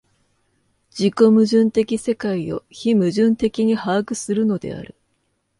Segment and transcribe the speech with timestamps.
[0.89, 4.95] 自己矛盾的世界を非矛盾的に把握するのである。